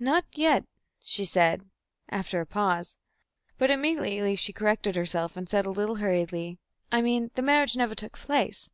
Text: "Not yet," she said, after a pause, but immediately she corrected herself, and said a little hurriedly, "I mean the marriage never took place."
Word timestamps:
"Not 0.00 0.24
yet," 0.32 0.64
she 0.98 1.24
said, 1.24 1.70
after 2.08 2.40
a 2.40 2.44
pause, 2.44 2.98
but 3.56 3.70
immediately 3.70 4.34
she 4.34 4.52
corrected 4.52 4.96
herself, 4.96 5.36
and 5.36 5.48
said 5.48 5.64
a 5.64 5.70
little 5.70 5.94
hurriedly, 6.02 6.58
"I 6.90 7.00
mean 7.02 7.30
the 7.36 7.42
marriage 7.42 7.76
never 7.76 7.94
took 7.94 8.18
place." 8.18 8.68